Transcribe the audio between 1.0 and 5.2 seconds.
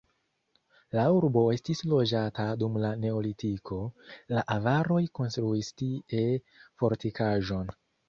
urbo estis loĝata dum la neolitiko, la avaroj